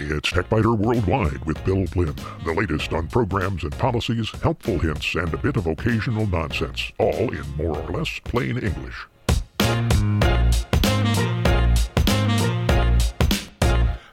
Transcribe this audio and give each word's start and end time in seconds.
It's 0.00 0.30
TechByter 0.30 0.78
Worldwide 0.78 1.44
with 1.44 1.64
Bill 1.64 1.84
Blinn. 1.86 2.14
The 2.44 2.54
latest 2.54 2.92
on 2.92 3.08
programs 3.08 3.64
and 3.64 3.72
policies, 3.78 4.30
helpful 4.42 4.78
hints, 4.78 5.12
and 5.16 5.34
a 5.34 5.36
bit 5.36 5.56
of 5.56 5.66
occasional 5.66 6.24
nonsense, 6.28 6.92
all 6.98 7.32
in 7.32 7.42
more 7.56 7.76
or 7.76 7.90
less 7.90 8.20
plain 8.22 8.58
English. 8.58 9.08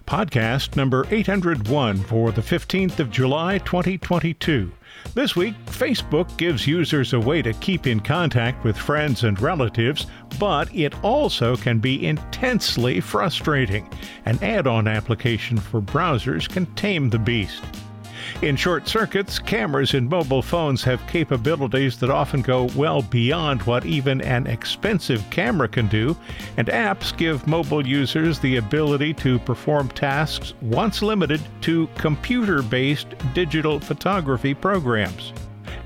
Podcast 0.07 0.75
number 0.75 1.05
801 1.11 1.97
for 1.97 2.31
the 2.31 2.41
15th 2.41 2.99
of 2.99 3.11
July 3.11 3.59
2022. 3.59 4.71
This 5.13 5.35
week, 5.35 5.55
Facebook 5.67 6.35
gives 6.37 6.67
users 6.67 7.13
a 7.13 7.19
way 7.19 7.41
to 7.41 7.53
keep 7.53 7.87
in 7.87 7.99
contact 7.99 8.63
with 8.63 8.77
friends 8.77 9.23
and 9.23 9.39
relatives, 9.39 10.07
but 10.39 10.73
it 10.75 10.93
also 11.03 11.55
can 11.55 11.79
be 11.79 12.05
intensely 12.05 12.99
frustrating. 12.99 13.89
An 14.25 14.37
add 14.43 14.67
on 14.67 14.87
application 14.87 15.57
for 15.57 15.81
browsers 15.81 16.49
can 16.49 16.65
tame 16.75 17.09
the 17.09 17.19
beast. 17.19 17.63
In 18.41 18.55
short 18.55 18.87
circuits, 18.87 19.39
cameras 19.39 19.93
in 19.93 20.09
mobile 20.09 20.41
phones 20.41 20.83
have 20.83 21.05
capabilities 21.07 21.97
that 21.99 22.09
often 22.09 22.41
go 22.41 22.69
well 22.75 23.01
beyond 23.01 23.61
what 23.63 23.85
even 23.85 24.21
an 24.21 24.47
expensive 24.47 25.23
camera 25.29 25.67
can 25.67 25.87
do, 25.87 26.15
and 26.57 26.67
apps 26.67 27.15
give 27.15 27.47
mobile 27.47 27.85
users 27.85 28.39
the 28.39 28.57
ability 28.57 29.13
to 29.15 29.39
perform 29.39 29.89
tasks 29.89 30.53
once 30.61 31.01
limited 31.01 31.41
to 31.61 31.87
computer 31.95 32.61
based 32.61 33.07
digital 33.33 33.79
photography 33.79 34.53
programs. 34.53 35.33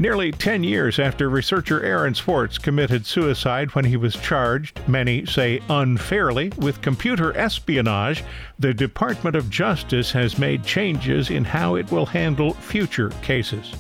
Nearly 0.02 0.32
10 0.32 0.64
years 0.64 0.98
after 0.98 1.30
researcher 1.30 1.84
Aaron 1.84 2.16
Swartz 2.16 2.58
committed 2.58 3.06
suicide 3.06 3.76
when 3.76 3.84
he 3.84 3.98
was 3.98 4.16
charged, 4.16 4.80
many 4.88 5.26
say 5.26 5.62
unfairly, 5.68 6.54
with 6.58 6.82
computer 6.82 7.36
espionage, 7.36 8.24
the 8.58 8.74
Department 8.74 9.36
of 9.36 9.50
Justice 9.50 10.10
has 10.14 10.40
made 10.40 10.64
changes 10.64 11.30
in 11.30 11.44
how 11.44 11.76
it 11.76 11.92
will 11.92 12.06
handle 12.06 12.54
future 12.54 13.10
cases. 13.22 13.76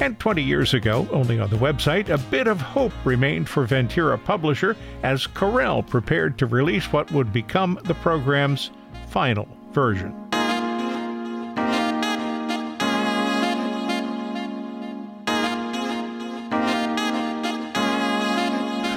And 0.00 0.20
20 0.20 0.42
years 0.42 0.74
ago, 0.74 1.08
only 1.10 1.40
on 1.40 1.48
the 1.48 1.56
website, 1.56 2.10
a 2.10 2.18
bit 2.18 2.46
of 2.46 2.60
hope 2.60 2.92
remained 3.02 3.48
for 3.48 3.64
Ventura 3.64 4.18
Publisher 4.18 4.76
as 5.02 5.26
Corel 5.26 5.86
prepared 5.86 6.36
to 6.38 6.46
release 6.46 6.92
what 6.92 7.10
would 7.10 7.32
become 7.32 7.80
the 7.84 7.94
program's 7.94 8.70
final 9.08 9.48
version. 9.72 10.23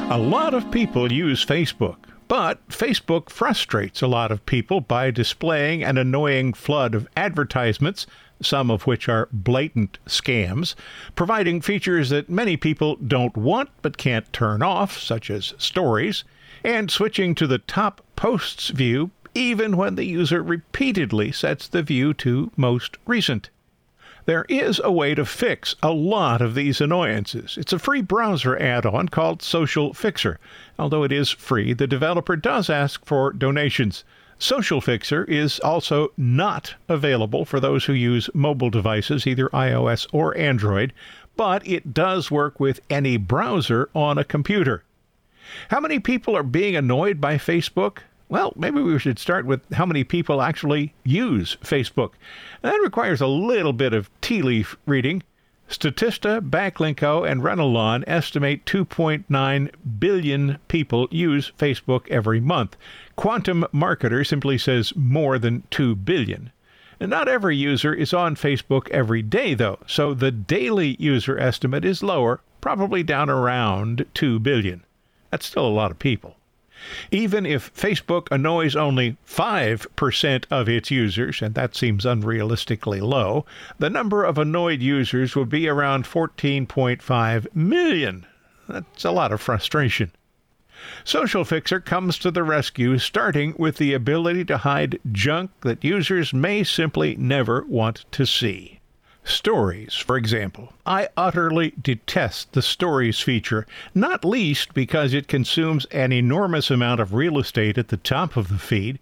A 0.10 0.18
lot 0.18 0.54
of 0.54 0.72
people 0.72 1.12
use 1.12 1.46
Facebook, 1.46 1.98
but 2.30 2.66
Facebook 2.70 3.30
frustrates 3.30 4.02
a 4.02 4.08
lot 4.08 4.32
of 4.32 4.46
people 4.46 4.80
by 4.80 5.12
displaying 5.12 5.84
an 5.84 5.98
annoying 5.98 6.54
flood 6.54 6.96
of 6.96 7.10
advertisements, 7.18 8.08
some 8.42 8.72
of 8.72 8.88
which 8.88 9.10
are 9.10 9.28
blatant 9.34 10.00
scams, 10.06 10.76
providing 11.16 11.60
features 11.60 12.10
that 12.10 12.30
many 12.30 12.56
people 12.56 12.96
don't 12.96 13.36
want 13.36 13.70
but 13.82 13.98
can't 13.98 14.32
turn 14.32 14.64
off, 14.64 14.98
such 14.98 15.30
as 15.30 15.54
stories, 15.58 16.24
and 16.64 16.90
switching 16.90 17.36
to 17.36 17.46
the 17.46 17.60
top 17.60 18.02
posts 18.16 18.70
view 18.70 19.12
even 19.36 19.76
when 19.76 19.96
the 19.96 20.06
user 20.06 20.42
repeatedly 20.42 21.34
sets 21.34 21.68
the 21.68 21.84
view 21.84 22.14
to 22.14 22.50
most 22.56 22.98
recent. 23.06 23.50
There 24.28 24.46
is 24.50 24.82
a 24.84 24.92
way 24.92 25.16
to 25.16 25.24
fix 25.24 25.74
a 25.82 25.92
lot 25.92 26.42
of 26.42 26.54
these 26.54 26.82
annoyances. 26.82 27.58
It's 27.58 27.72
a 27.72 27.80
free 27.80 28.02
browser 28.02 28.62
add 28.62 28.86
on 28.86 29.08
called 29.08 29.42
Social 29.42 29.94
Fixer. 29.94 30.38
Although 30.78 31.04
it 31.04 31.14
is 31.14 31.30
free, 31.30 31.72
the 31.72 31.88
developer 31.88 32.36
does 32.36 32.70
ask 32.70 33.06
for 33.06 33.32
donations. 33.32 34.04
Social 34.38 34.82
Fixer 34.82 35.24
is 35.24 35.62
also 35.62 36.12
not 36.18 36.76
available 36.90 37.46
for 37.46 37.62
those 37.62 37.86
who 37.86 37.94
use 37.94 38.30
mobile 38.34 38.70
devices, 38.70 39.26
either 39.26 39.48
iOS 39.54 40.06
or 40.12 40.38
Android, 40.38 40.92
but 41.38 41.66
it 41.66 41.94
does 41.94 42.30
work 42.30 42.60
with 42.60 42.82
any 42.90 43.16
browser 43.16 43.88
on 43.96 44.18
a 44.18 44.26
computer. 44.26 44.84
How 45.70 45.80
many 45.80 46.00
people 46.00 46.36
are 46.36 46.44
being 46.44 46.76
annoyed 46.76 47.22
by 47.22 47.38
Facebook? 47.38 48.00
Well, 48.30 48.52
maybe 48.58 48.82
we 48.82 49.00
should 49.00 49.20
start 49.20 49.46
with 49.46 49.62
how 49.74 49.86
many 49.86 50.04
people 50.04 50.42
actually 50.42 50.94
use 51.06 51.56
Facebook. 51.64 52.12
That 52.62 52.76
requires 52.84 53.22
a 53.22 53.28
little 53.28 53.72
bit 53.72 53.94
of 53.94 54.10
tea 54.20 54.42
leaf 54.42 54.76
reading. 54.86 55.24
Statista, 55.70 56.42
Backlinko, 56.42 57.30
and 57.30 57.42
Renaulon 57.42 58.04
estimate 58.06 58.66
2.9 58.66 59.72
billion 60.00 60.58
people 60.68 61.08
use 61.10 61.54
Facebook 61.58 62.08
every 62.10 62.42
month. 62.42 62.76
Quantum 63.16 63.66
Marketer 63.74 64.28
simply 64.28 64.58
says 64.58 64.94
more 64.96 65.40
than 65.40 65.64
2 65.72 65.96
billion. 65.96 66.52
And 67.00 67.10
not 67.10 67.30
every 67.30 67.56
user 67.56 67.94
is 67.94 68.14
on 68.14 68.36
Facebook 68.36 68.90
every 68.90 69.22
day, 69.22 69.54
though, 69.54 69.80
so 69.88 70.14
the 70.14 70.32
daily 70.32 70.98
user 71.00 71.38
estimate 71.38 71.86
is 71.86 72.04
lower, 72.04 72.42
probably 72.60 73.04
down 73.04 73.30
around 73.30 74.06
2 74.14 74.40
billion. 74.40 74.84
That's 75.32 75.46
still 75.46 75.68
a 75.68 75.70
lot 75.70 75.92
of 75.92 76.00
people. 76.00 76.36
Even 77.12 77.46
if 77.46 77.74
Facebook 77.74 78.28
annoys 78.32 78.76
only 78.76 79.18
5% 79.28 80.46
of 80.52 80.70
its 80.70 80.92
users, 80.92 81.42
and 81.42 81.56
that 81.56 81.76
seems 81.76 82.06
unrealistically 82.06 83.02
low, 83.02 83.46
the 83.80 83.90
number 83.90 84.24
of 84.24 84.38
annoyed 84.38 84.82
users 84.82 85.36
would 85.36 85.50
be 85.50 85.68
around 85.68 86.06
14.5 86.06 87.56
million. 87.56 88.26
That's 88.68 89.06
a 89.06 89.12
lot 89.12 89.32
of 89.32 89.42
frustration. 89.42 90.12
Social 91.04 91.44
Fixer 91.44 91.80
comes 91.80 92.20
to 92.20 92.30
the 92.30 92.44
rescue, 92.44 92.98
starting 93.00 93.56
with 93.58 93.78
the 93.78 93.94
ability 93.94 94.46
to 94.46 94.58
hide 94.58 95.00
junk 95.12 95.50
that 95.62 95.84
users 95.84 96.34
may 96.34 96.64
simply 96.64 97.16
never 97.16 97.64
want 97.64 98.06
to 98.12 98.26
see. 98.26 98.77
Stories, 99.28 99.94
for 99.94 100.18
example. 100.18 100.72
I 100.86 101.10
utterly 101.18 101.74
detest 101.82 102.54
the 102.54 102.62
Stories 102.62 103.20
feature, 103.20 103.68
not 103.94 104.24
least 104.24 104.74
because 104.74 105.14
it 105.14 105.28
consumes 105.28 105.86
an 105.86 106.14
enormous 106.14 106.72
amount 106.72 107.02
of 107.02 107.14
real 107.14 107.38
estate 107.38 107.78
at 107.78 107.90
the 107.90 107.98
top 107.98 108.38
of 108.38 108.48
the 108.48 108.58
feed. 108.58 109.00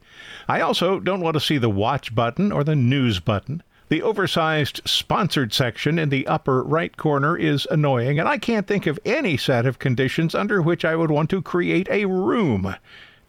I 0.47 0.61
also 0.61 0.99
don't 0.99 1.21
want 1.21 1.35
to 1.35 1.39
see 1.39 1.59
the 1.59 1.69
Watch 1.69 2.15
button 2.15 2.51
or 2.51 2.63
the 2.63 2.75
News 2.75 3.19
button. 3.19 3.61
The 3.87 4.01
oversized 4.01 4.81
sponsored 4.83 5.53
section 5.53 5.99
in 5.99 6.09
the 6.09 6.25
upper 6.25 6.63
right 6.63 6.97
corner 6.97 7.37
is 7.37 7.67
annoying, 7.69 8.17
and 8.17 8.27
I 8.27 8.39
can't 8.39 8.65
think 8.65 8.87
of 8.87 8.99
any 9.05 9.37
set 9.37 9.67
of 9.67 9.77
conditions 9.77 10.33
under 10.33 10.59
which 10.59 10.83
I 10.83 10.95
would 10.95 11.11
want 11.11 11.29
to 11.29 11.41
create 11.43 11.87
a 11.91 12.05
room. 12.05 12.75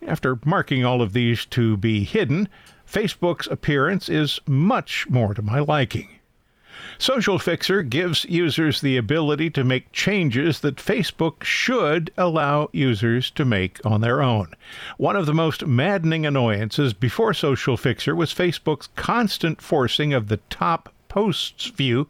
After 0.07 0.39
marking 0.47 0.83
all 0.83 1.03
of 1.03 1.13
these 1.13 1.45
to 1.47 1.77
be 1.77 2.05
hidden, 2.05 2.49
Facebook's 2.91 3.47
appearance 3.49 4.09
is 4.09 4.41
much 4.47 5.11
more 5.11 5.35
to 5.35 5.43
my 5.43 5.59
liking. 5.59 6.09
Social 6.99 7.39
Fixer 7.39 7.83
gives 7.83 8.25
users 8.25 8.81
the 8.81 8.97
ability 8.97 9.51
to 9.51 9.65
make 9.65 9.93
changes 9.93 10.61
that 10.61 10.77
Facebook 10.77 11.45
should 11.45 12.11
allow 12.17 12.71
users 12.73 13.31
to 13.33 13.45
make 13.45 13.85
on 13.85 14.01
their 14.01 14.23
own. 14.23 14.53
One 14.97 15.17
of 15.17 15.27
the 15.27 15.35
most 15.35 15.67
maddening 15.67 16.25
annoyances 16.25 16.95
before 16.95 17.35
Social 17.35 17.77
Fixer 17.77 18.15
was 18.15 18.33
Facebook's 18.33 18.89
constant 18.97 19.61
forcing 19.61 20.15
of 20.15 20.29
the 20.29 20.39
top 20.49 20.93
posts 21.09 21.67
view. 21.67 22.09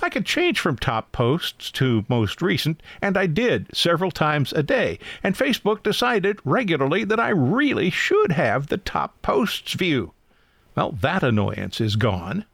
I 0.00 0.08
could 0.08 0.26
change 0.26 0.60
from 0.60 0.76
top 0.76 1.10
posts 1.10 1.70
to 1.72 2.04
most 2.08 2.40
recent, 2.40 2.82
and 3.02 3.16
I 3.16 3.26
did 3.26 3.66
several 3.72 4.10
times 4.10 4.52
a 4.52 4.62
day. 4.62 4.98
And 5.22 5.36
Facebook 5.36 5.82
decided 5.82 6.38
regularly 6.44 7.04
that 7.04 7.20
I 7.20 7.30
really 7.30 7.90
should 7.90 8.32
have 8.32 8.68
the 8.68 8.78
top 8.78 9.20
posts 9.22 9.72
view. 9.74 10.12
Well, 10.76 10.92
that 10.92 11.24
annoyance 11.24 11.80
is 11.80 11.96
gone. 11.96 12.44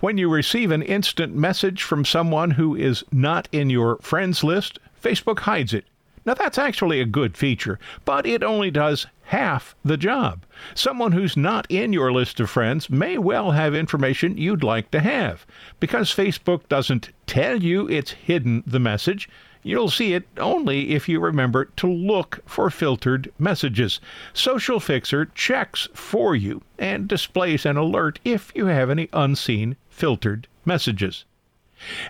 When 0.00 0.18
you 0.18 0.28
receive 0.28 0.70
an 0.70 0.82
instant 0.82 1.34
message 1.34 1.82
from 1.82 2.04
someone 2.04 2.52
who 2.52 2.74
is 2.74 3.04
not 3.12 3.48
in 3.52 3.70
your 3.70 3.98
friends 3.98 4.42
list, 4.44 4.78
Facebook 5.02 5.40
hides 5.40 5.74
it. 5.74 5.84
Now, 6.26 6.34
that's 6.34 6.56
actually 6.56 7.00
a 7.00 7.06
good 7.06 7.36
feature, 7.36 7.78
but 8.06 8.24
it 8.24 8.42
only 8.42 8.70
does 8.70 9.06
half 9.24 9.74
the 9.84 9.98
job. 9.98 10.44
Someone 10.74 11.12
who's 11.12 11.36
not 11.36 11.66
in 11.70 11.92
your 11.92 12.12
list 12.12 12.40
of 12.40 12.48
friends 12.48 12.88
may 12.88 13.18
well 13.18 13.50
have 13.50 13.74
information 13.74 14.38
you'd 14.38 14.64
like 14.64 14.90
to 14.92 15.00
have. 15.00 15.44
Because 15.80 16.14
Facebook 16.14 16.66
doesn't 16.68 17.10
tell 17.26 17.62
you 17.62 17.88
it's 17.88 18.12
hidden 18.12 18.62
the 18.66 18.80
message, 18.80 19.28
You'll 19.66 19.88
see 19.88 20.12
it 20.12 20.28
only 20.36 20.90
if 20.90 21.08
you 21.08 21.20
remember 21.20 21.64
to 21.64 21.90
look 21.90 22.40
for 22.44 22.68
filtered 22.68 23.32
messages. 23.38 23.98
Social 24.34 24.78
Fixer 24.78 25.24
checks 25.34 25.88
for 25.94 26.36
you 26.36 26.60
and 26.78 27.08
displays 27.08 27.64
an 27.64 27.78
alert 27.78 28.20
if 28.24 28.52
you 28.54 28.66
have 28.66 28.90
any 28.90 29.08
unseen 29.14 29.76
filtered 29.88 30.48
messages. 30.66 31.24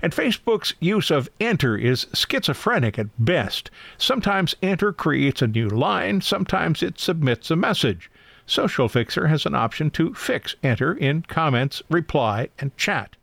And 0.03 0.13
Facebook's 0.13 0.75
use 0.81 1.13
of 1.13 1.31
enter 1.39 1.77
is 1.77 2.09
schizophrenic 2.13 2.99
at 2.99 3.07
best. 3.25 3.71
Sometimes 3.99 4.57
enter 4.61 4.93
creates 4.93 5.41
a 5.41 5.47
new 5.47 5.69
line, 5.69 6.23
sometimes 6.23 6.83
it 6.83 6.99
submits 6.99 7.53
a 7.53 7.57
message. 7.57 8.11
Social 8.47 8.89
Fixer 8.89 9.29
has 9.29 9.47
an 9.47 9.55
option 9.55 9.91
to 9.93 10.13
fix 10.15 10.57
enter 10.65 10.93
in 10.93 11.23
comments, 11.23 11.85
reply, 11.89 12.49
and 12.59 12.77
chat. 12.77 13.15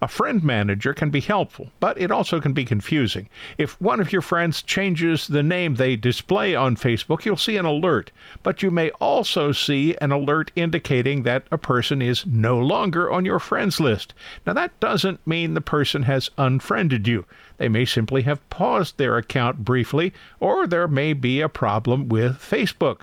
A 0.00 0.08
friend 0.08 0.42
manager 0.42 0.94
can 0.94 1.10
be 1.10 1.20
helpful, 1.20 1.70
but 1.80 2.00
it 2.00 2.10
also 2.10 2.40
can 2.40 2.52
be 2.52 2.64
confusing. 2.64 3.28
If 3.58 3.80
one 3.80 4.00
of 4.00 4.12
your 4.12 4.22
friends 4.22 4.62
changes 4.62 5.26
the 5.26 5.42
name 5.42 5.74
they 5.74 5.96
display 5.96 6.54
on 6.54 6.76
Facebook, 6.76 7.24
you'll 7.24 7.36
see 7.36 7.56
an 7.56 7.64
alert, 7.64 8.10
but 8.42 8.62
you 8.62 8.70
may 8.70 8.90
also 9.00 9.52
see 9.52 9.96
an 10.00 10.12
alert 10.12 10.50
indicating 10.56 11.22
that 11.22 11.46
a 11.50 11.58
person 11.58 12.00
is 12.02 12.26
no 12.26 12.58
longer 12.58 13.10
on 13.10 13.24
your 13.24 13.38
friends 13.38 13.80
list. 13.80 14.14
Now, 14.46 14.52
that 14.52 14.78
doesn't 14.80 15.26
mean 15.26 15.54
the 15.54 15.60
person 15.60 16.04
has 16.04 16.30
unfriended 16.38 17.06
you. 17.06 17.24
They 17.58 17.68
may 17.68 17.84
simply 17.84 18.22
have 18.22 18.48
paused 18.50 18.98
their 18.98 19.16
account 19.16 19.64
briefly, 19.64 20.12
or 20.40 20.66
there 20.66 20.88
may 20.88 21.12
be 21.12 21.40
a 21.40 21.48
problem 21.48 22.08
with 22.08 22.38
Facebook. 22.38 23.02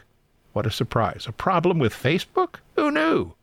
What 0.53 0.65
a 0.65 0.71
surprise. 0.71 1.25
A 1.27 1.31
problem 1.31 1.79
with 1.79 1.93
Facebook? 1.93 2.55
Who 2.75 2.91
knew? 2.91 3.33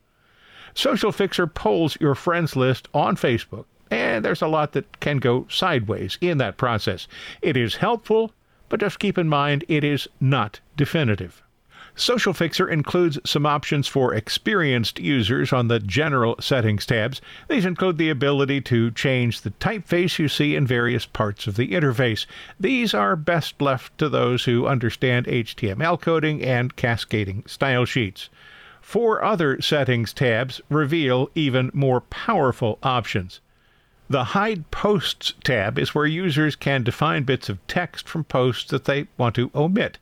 Social 0.73 1.11
Fixer 1.11 1.47
polls 1.47 1.97
your 1.99 2.15
friends 2.15 2.55
list 2.55 2.87
on 2.93 3.15
Facebook, 3.15 3.65
and 3.89 4.23
there's 4.23 4.41
a 4.41 4.47
lot 4.47 4.73
that 4.73 4.99
can 4.99 5.17
go 5.17 5.47
sideways 5.49 6.17
in 6.21 6.37
that 6.37 6.57
process. 6.57 7.07
It 7.41 7.57
is 7.57 7.75
helpful, 7.75 8.33
but 8.69 8.79
just 8.79 8.99
keep 8.99 9.17
in 9.17 9.29
mind 9.29 9.63
it 9.67 9.83
is 9.83 10.07
not 10.19 10.59
definitive. 10.75 11.41
Social 11.99 12.31
Fixer 12.31 12.69
includes 12.69 13.17
some 13.25 13.47
options 13.47 13.87
for 13.87 14.13
experienced 14.13 14.99
users 14.99 15.51
on 15.51 15.67
the 15.67 15.79
General 15.79 16.35
Settings 16.39 16.85
tabs. 16.85 17.21
These 17.47 17.65
include 17.65 17.97
the 17.97 18.11
ability 18.11 18.61
to 18.61 18.91
change 18.91 19.41
the 19.41 19.49
typeface 19.49 20.19
you 20.19 20.27
see 20.27 20.55
in 20.55 20.67
various 20.67 21.07
parts 21.07 21.47
of 21.47 21.55
the 21.55 21.71
interface. 21.71 22.27
These 22.59 22.93
are 22.93 23.15
best 23.15 23.59
left 23.59 23.97
to 23.97 24.09
those 24.09 24.43
who 24.45 24.67
understand 24.67 25.25
HTML 25.25 25.99
coding 25.99 26.43
and 26.43 26.75
cascading 26.75 27.43
style 27.47 27.85
sheets. 27.85 28.29
Four 28.87 29.21
other 29.21 29.59
settings 29.59 30.13
tabs 30.13 30.61
reveal 30.69 31.29
even 31.35 31.71
more 31.73 31.99
powerful 31.99 32.79
options. 32.81 33.41
The 34.09 34.23
Hide 34.31 34.71
Posts 34.71 35.33
tab 35.43 35.77
is 35.77 35.93
where 35.93 36.05
users 36.05 36.55
can 36.55 36.83
define 36.83 37.23
bits 37.23 37.49
of 37.49 37.59
text 37.67 38.07
from 38.07 38.23
posts 38.23 38.71
that 38.71 38.85
they 38.85 39.07
want 39.17 39.35
to 39.35 39.51
omit. 39.53 39.97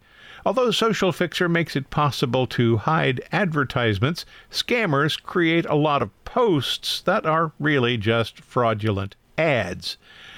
Although 0.46 0.70
Social 0.70 1.12
Fixer 1.12 1.50
makes 1.50 1.76
it 1.76 1.90
possible 1.90 2.46
to 2.46 2.78
hide 2.78 3.22
advertisements, 3.32 4.24
scammers 4.52 5.20
create 5.20 5.66
a 5.66 5.74
lot 5.74 6.04
of 6.04 6.12
posts 6.24 7.02
that 7.02 7.26
are 7.26 7.54
really 7.60 7.98
just 7.98 8.40
fraudulent 8.40 9.16
ads. 9.36 9.98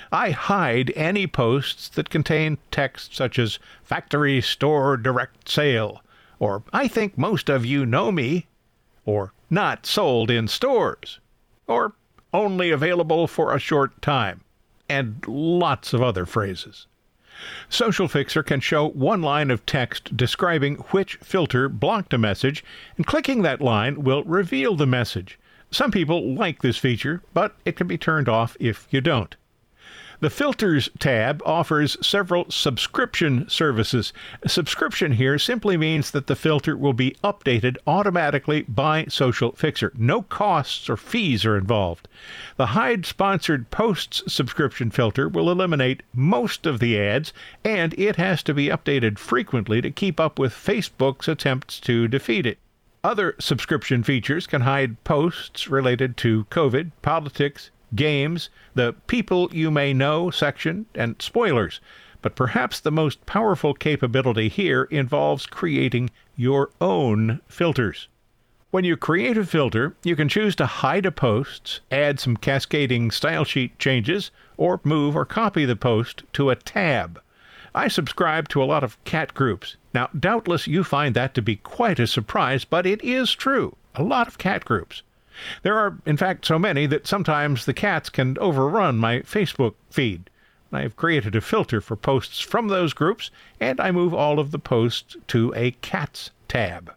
I 0.10 0.30
hide 0.30 0.94
any 0.96 1.28
posts 1.28 1.90
that 1.90 2.10
contain 2.10 2.60
text 2.72 3.14
such 3.14 3.38
as 3.40 3.60
factory 3.84 4.40
store 4.40 4.96
direct 4.96 5.50
sale 5.50 6.02
or 6.40 6.64
I 6.72 6.88
think 6.88 7.18
most 7.18 7.50
of 7.50 7.66
you 7.66 7.86
know 7.86 8.12
me, 8.12 8.48
or 9.06 9.34
not 9.50 9.86
sold 9.86 10.30
in 10.30 10.48
stores, 10.48 11.20
or 11.68 11.94
only 12.34 12.72
available 12.72 13.28
for 13.28 13.54
a 13.54 13.60
short 13.60 14.02
time, 14.02 14.42
and 14.90 15.24
lots 15.28 15.94
of 15.94 16.02
other 16.02 16.26
phrases. 16.26 16.88
Social 17.70 18.08
Fixer 18.08 18.42
can 18.42 18.60
show 18.60 18.90
one 18.90 19.22
line 19.22 19.52
of 19.52 19.66
text 19.66 20.18
describing 20.18 20.76
which 20.92 21.18
filter 21.18 21.70
blocked 21.70 22.14
a 22.14 22.18
message, 22.18 22.64
and 22.98 23.06
clicking 23.06 23.44
that 23.44 23.62
line 23.62 24.04
will 24.04 24.24
reveal 24.24 24.76
the 24.76 24.88
message. 24.88 25.38
Some 25.70 25.92
people 25.92 26.34
like 26.34 26.62
this 26.62 26.78
feature, 26.78 27.22
but 27.34 27.56
it 27.66 27.76
can 27.76 27.88
be 27.88 27.98
turned 27.98 28.28
off 28.28 28.58
if 28.60 28.88
you 28.90 29.02
don't. 29.02 29.36
The 30.20 30.32
Filters 30.32 30.90
tab 30.98 31.44
offers 31.46 31.96
several 32.02 32.50
subscription 32.50 33.48
services. 33.50 34.14
A 34.42 34.50
subscription 34.50 35.12
here 35.12 35.38
simply 35.38 35.78
means 35.78 36.10
that 36.10 36.26
the 36.26 36.36
filter 36.36 36.76
will 36.76 36.94
be 36.94 37.16
updated 37.24 37.78
automatically 37.86 38.64
by 38.64 39.06
Social 39.10 39.52
Fixer. 39.52 39.94
No 39.96 40.24
costs 40.24 40.90
or 40.90 40.98
fees 40.98 41.46
are 41.46 41.56
involved. 41.56 42.08
The 42.56 42.68
Hide 42.68 43.06
Sponsored 43.06 43.70
Posts 43.70 44.34
subscription 44.34 44.90
filter 44.90 45.30
will 45.30 45.52
eliminate 45.52 46.02
most 46.16 46.66
of 46.66 46.80
the 46.80 47.00
ads, 47.00 47.32
and 47.64 47.94
it 47.94 48.16
has 48.16 48.42
to 48.44 48.56
be 48.56 48.70
updated 48.70 49.20
frequently 49.20 49.82
to 49.82 49.92
keep 49.92 50.20
up 50.20 50.40
with 50.40 50.52
Facebook's 50.52 51.28
attempts 51.28 51.80
to 51.82 52.08
defeat 52.08 52.48
it. 52.48 52.58
Other 53.04 53.36
subscription 53.40 54.02
features 54.02 54.48
can 54.48 54.62
hide 54.62 55.04
posts 55.04 55.68
related 55.68 56.18
to 56.18 56.46
COVID, 56.46 56.90
politics, 57.04 57.70
games, 57.96 58.50
the 58.74 58.94
People 59.08 59.50
You 59.52 59.72
May 59.72 59.94
Know 59.94 60.30
section, 60.30 60.86
and 60.94 61.16
spoilers. 61.22 61.80
But 62.22 62.36
perhaps 62.36 62.80
the 62.80 62.92
most 62.92 63.26
powerful 63.26 63.74
capability 63.74 64.50
here 64.50 64.84
involves 64.84 65.46
creating 65.46 66.10
your 66.36 66.72
own 66.82 67.42
filters. 67.48 68.08
When 68.70 68.84
you 68.84 68.98
create 68.98 69.38
a 69.38 69.46
filter, 69.46 69.96
you 70.04 70.16
can 70.16 70.28
choose 70.28 70.56
to 70.58 70.66
hide 70.66 71.06
a 71.06 71.12
post, 71.12 71.80
add 71.90 72.20
some 72.20 72.36
cascading 72.36 73.12
style 73.12 73.46
sheet 73.46 73.80
changes, 73.80 74.30
or 74.58 74.82
move 74.84 75.16
or 75.16 75.26
copy 75.26 75.64
the 75.64 75.76
post 75.76 76.24
to 76.34 76.50
a 76.50 76.56
tab. 76.56 77.22
I 77.74 77.88
subscribe 77.88 78.50
to 78.50 78.62
a 78.62 78.66
lot 78.66 78.84
of 78.84 79.02
cat 79.04 79.34
groups. 79.34 79.78
Now, 79.94 80.10
doubtless 80.20 80.68
you 80.68 80.84
find 80.84 81.16
that 81.16 81.34
to 81.36 81.42
be 81.42 81.58
quite 81.58 82.00
a 82.00 82.08
surprise, 82.08 82.66
but 82.66 82.86
it 82.86 83.02
is 83.04 83.32
true. 83.34 83.78
A 83.96 84.04
lot 84.04 84.28
of 84.28 84.38
cat 84.38 84.66
groups. 84.66 85.02
There 85.62 85.78
are, 85.78 85.98
in 86.06 86.18
fact, 86.18 86.46
so 86.46 86.58
many 86.58 86.86
that 86.88 87.08
sometimes 87.08 87.66
the 87.66 87.74
cats 87.74 88.10
can 88.10 88.38
overrun 88.40 88.98
my 88.98 89.20
Facebook 89.20 89.76
feed. 89.90 90.30
I 90.72 90.82
have 90.82 90.96
created 90.96 91.36
a 91.36 91.42
filter 91.42 91.80
for 91.80 91.96
posts 91.96 92.42
from 92.42 92.68
those 92.68 92.94
groups, 92.94 93.32
and 93.60 93.80
I 93.80 93.92
move 93.92 94.14
all 94.14 94.40
of 94.40 94.52
the 94.52 94.60
posts 94.60 95.16
to 95.28 95.54
a 95.56 95.72
cats 95.82 96.32
tab. 96.48 96.94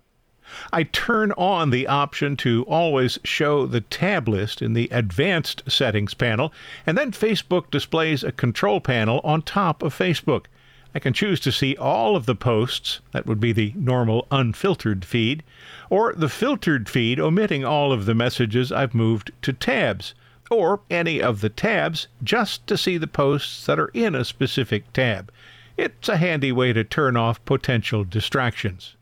I 0.72 0.82
turn 0.82 1.30
on 1.32 1.70
the 1.70 1.86
option 1.86 2.36
to 2.38 2.64
always 2.64 3.20
show 3.22 3.66
the 3.66 3.82
tab 3.82 4.28
list 4.28 4.60
in 4.60 4.72
the 4.72 4.88
advanced 4.90 5.62
settings 5.70 6.14
panel, 6.14 6.52
and 6.84 6.98
then 6.98 7.12
Facebook 7.12 7.70
displays 7.70 8.24
a 8.24 8.32
control 8.32 8.80
panel 8.80 9.20
on 9.22 9.42
top 9.42 9.82
of 9.82 9.96
Facebook. 9.96 10.46
I 10.94 10.98
can 10.98 11.12
choose 11.12 11.38
to 11.40 11.52
see 11.52 11.76
all 11.76 12.16
of 12.16 12.26
the 12.26 12.34
posts, 12.34 13.00
that 13.12 13.24
would 13.26 13.38
be 13.38 13.52
the 13.52 13.72
normal 13.76 14.26
unfiltered 14.30 15.04
feed, 15.04 15.42
or 15.88 16.12
the 16.14 16.28
filtered 16.28 16.88
feed 16.88 17.20
omitting 17.20 17.64
all 17.64 17.92
of 17.92 18.06
the 18.06 18.14
messages 18.14 18.72
I've 18.72 18.94
moved 18.94 19.30
to 19.42 19.52
tabs, 19.52 20.14
or 20.50 20.80
any 20.90 21.22
of 21.22 21.40
the 21.40 21.48
tabs 21.48 22.08
just 22.24 22.66
to 22.66 22.76
see 22.76 22.98
the 22.98 23.06
posts 23.06 23.66
that 23.66 23.78
are 23.78 23.90
in 23.94 24.16
a 24.16 24.24
specific 24.24 24.92
tab. 24.92 25.30
It's 25.76 26.08
a 26.08 26.16
handy 26.16 26.50
way 26.50 26.72
to 26.72 26.82
turn 26.82 27.16
off 27.16 27.44
potential 27.44 28.02
distractions. 28.04 28.96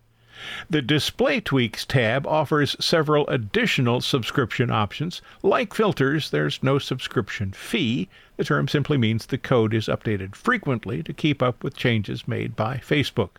The 0.70 0.82
Display 0.82 1.40
Tweaks 1.40 1.84
tab 1.84 2.26
offers 2.26 2.76
several 2.78 3.26
additional 3.28 4.00
subscription 4.00 4.70
options. 4.70 5.20
Like 5.42 5.74
filters, 5.74 6.30
there's 6.30 6.62
no 6.62 6.78
subscription 6.78 7.52
fee. 7.52 8.08
The 8.36 8.44
term 8.44 8.68
simply 8.68 8.98
means 8.98 9.26
the 9.26 9.38
code 9.38 9.74
is 9.74 9.86
updated 9.86 10.34
frequently 10.36 11.02
to 11.02 11.12
keep 11.12 11.42
up 11.42 11.64
with 11.64 11.76
changes 11.76 12.28
made 12.28 12.54
by 12.54 12.76
Facebook. 12.76 13.30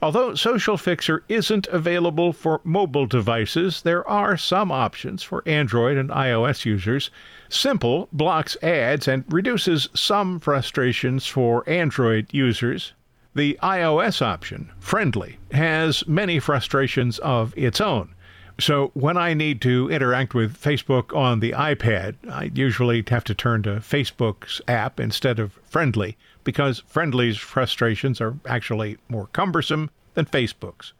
Although 0.00 0.36
Social 0.36 0.76
Fixer 0.76 1.24
isn't 1.28 1.66
available 1.68 2.32
for 2.32 2.60
mobile 2.62 3.06
devices, 3.06 3.82
there 3.82 4.06
are 4.08 4.36
some 4.36 4.70
options 4.70 5.24
for 5.24 5.42
Android 5.44 5.96
and 5.96 6.08
iOS 6.10 6.64
users. 6.64 7.10
Simple 7.48 8.08
blocks 8.12 8.56
ads 8.62 9.08
and 9.08 9.24
reduces 9.28 9.88
some 9.92 10.38
frustrations 10.38 11.26
for 11.26 11.68
Android 11.68 12.28
users. 12.30 12.92
The 13.36 13.58
iOS 13.62 14.22
option, 14.22 14.70
Friendly, 14.78 15.36
has 15.52 16.08
many 16.08 16.38
frustrations 16.38 17.18
of 17.18 17.52
its 17.54 17.82
own. 17.82 18.14
So 18.58 18.92
when 18.94 19.18
I 19.18 19.34
need 19.34 19.60
to 19.60 19.90
interact 19.90 20.32
with 20.32 20.58
Facebook 20.58 21.14
on 21.14 21.40
the 21.40 21.52
iPad, 21.52 22.14
I 22.30 22.50
usually 22.54 23.04
have 23.08 23.24
to 23.24 23.34
turn 23.34 23.62
to 23.64 23.80
Facebook's 23.80 24.62
app 24.66 24.98
instead 24.98 25.38
of 25.38 25.52
Friendly 25.64 26.16
because 26.44 26.82
Friendly's 26.86 27.36
frustrations 27.36 28.22
are 28.22 28.38
actually 28.46 28.96
more 29.10 29.26
cumbersome 29.34 29.90
than 30.14 30.24
Facebook's. 30.24 30.94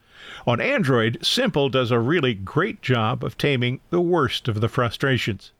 On 0.47 0.61
Android, 0.61 1.17
Simple 1.25 1.71
does 1.71 1.91
a 1.91 1.99
really 1.99 2.35
great 2.35 2.83
job 2.83 3.25
of 3.25 3.39
taming 3.39 3.81
the 3.89 4.03
worst 4.03 4.47
of 4.47 4.61
the 4.61 4.69
frustrations. 4.69 5.53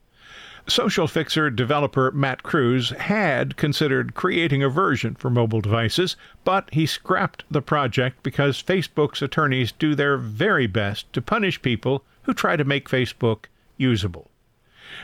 Social 0.69 1.07
Fixer 1.07 1.49
developer 1.49 2.11
Matt 2.11 2.43
Kruse 2.43 2.91
had 2.91 3.57
considered 3.57 4.15
creating 4.15 4.65
a 4.65 4.69
version 4.69 5.15
for 5.15 5.31
mobile 5.31 5.61
devices, 5.61 6.17
but 6.43 6.69
he 6.73 6.87
scrapped 6.87 7.45
the 7.49 7.63
project 7.63 8.23
because 8.25 8.63
Facebook's 8.63 9.23
attorneys 9.23 9.71
do 9.71 9.95
their 9.95 10.17
very 10.17 10.67
best 10.67 11.13
to 11.13 11.23
punish 11.23 11.63
people 11.63 12.03
who 12.23 12.35
try 12.35 12.57
to 12.57 12.65
make 12.65 12.89
Facebook 12.89 13.45
usable. 13.77 14.29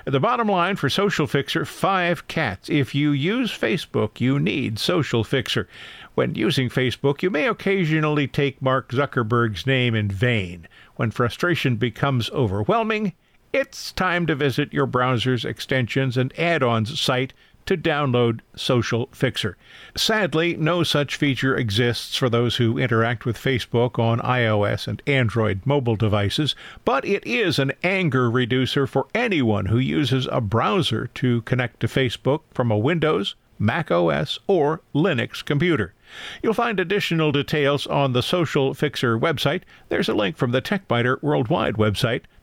The 0.05 0.21
bottom 0.21 0.49
line 0.49 0.77
for 0.77 0.89
Social 0.89 1.27
Fixer 1.27 1.65
five 1.65 2.27
cats. 2.27 2.69
If 2.69 2.95
you 2.95 3.13
use 3.13 3.57
Facebook, 3.57 4.21
you 4.21 4.41
need 4.41 4.79
Social 4.81 5.23
Fixer. 5.23 5.69
When 6.15 6.35
using 6.35 6.71
Facebook, 6.71 7.23
you 7.23 7.31
may 7.31 7.47
occasionally 7.47 8.27
take 8.27 8.61
Mark 8.61 8.91
Zuckerberg's 8.91 9.67
name 9.67 9.95
in 9.95 10.09
vain. 10.09 10.67
When 10.97 11.11
frustration 11.11 11.77
becomes 11.77 12.31
overwhelming, 12.31 13.13
it's 13.53 13.93
time 13.93 14.27
to 14.27 14.35
visit 14.35 14.73
your 14.73 14.87
browser's 14.87 15.45
extensions 15.45 16.17
and 16.17 16.33
add 16.39 16.63
ons 16.63 16.99
site 16.99 17.35
to 17.67 17.77
download 17.77 18.41
Social 18.57 19.09
Fixer. 19.13 19.57
Sadly, 19.97 20.57
no 20.57 20.83
such 20.83 21.17
feature 21.17 21.57
exists 21.57 22.17
for 22.17 22.29
those 22.29 22.57
who 22.57 22.79
interact 22.79 23.25
with 23.25 23.37
Facebook 23.37 23.99
on 23.99 24.19
iOS 24.21 24.89
and 24.89 25.03
Android 25.07 25.61
mobile 25.65 25.97
devices, 25.97 26.57
but 26.85 27.05
it 27.05 27.25
is 27.27 27.59
an 27.59 27.73
anger 27.85 28.31
reducer 28.31 28.87
for 28.87 29.07
anyone 29.15 29.67
who 29.67 29.79
uses 29.79 30.27
a 30.33 30.41
browser 30.41 31.09
to 31.15 31.43
connect 31.43 31.81
to 31.81 31.87
Facebook 31.87 32.41
from 32.53 32.71
a 32.71 32.79
Windows, 32.79 33.37
Mac 33.59 33.91
OS, 33.91 34.41
or 34.49 34.81
Linux 34.95 35.45
computer. 35.45 35.95
You'll 36.43 36.55
find 36.55 36.81
additional 36.81 37.31
details 37.33 37.87
on 37.87 38.13
the 38.13 38.23
Social 38.23 38.75
Fixer 38.75 39.19
website. 39.19 39.63
There's 39.89 40.09
a 40.09 40.15
link 40.15 40.37
from 40.37 40.51
the 40.51 40.61
TechByter 40.63 41.23
Worldwide 41.23 41.77
website, 41.77 42.23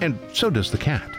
And 0.00 0.18
so 0.32 0.50
does 0.50 0.70
the 0.70 0.78
cat. 0.78 1.10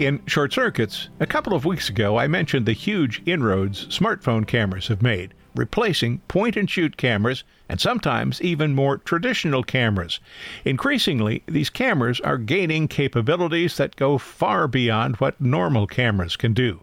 In 0.00 0.22
Short 0.24 0.50
Circuits, 0.50 1.10
a 1.20 1.26
couple 1.26 1.52
of 1.52 1.66
weeks 1.66 1.90
ago, 1.90 2.16
I 2.18 2.26
mentioned 2.26 2.64
the 2.64 2.72
huge 2.72 3.20
inroads 3.26 3.84
smartphone 3.88 4.46
cameras 4.46 4.88
have 4.88 5.02
made, 5.02 5.34
replacing 5.54 6.18
point 6.28 6.56
and 6.56 6.68
shoot 6.68 6.96
cameras 6.96 7.44
and 7.68 7.80
sometimes 7.80 8.42
even 8.42 8.74
more 8.74 8.98
traditional 8.98 9.62
cameras. 9.62 10.20
Increasingly, 10.64 11.42
these 11.46 11.70
cameras 11.70 12.20
are 12.20 12.38
gaining 12.38 12.88
capabilities 12.88 13.76
that 13.76 13.96
go 13.96 14.18
far 14.18 14.66
beyond 14.66 15.16
what 15.16 15.40
normal 15.40 15.86
cameras 15.86 16.36
can 16.36 16.52
do. 16.52 16.82